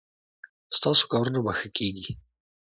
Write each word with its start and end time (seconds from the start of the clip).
ستاسو 0.77 1.03
کارونه 1.11 1.39
به 1.45 1.51
ښه 1.57 1.67
کیږي 1.77 2.11